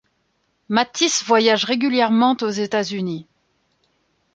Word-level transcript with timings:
Matisse 0.67 1.21
voyage 1.23 1.63
régulièrement 1.65 2.35
aux 2.41 2.49
États-Unis. 2.49 3.27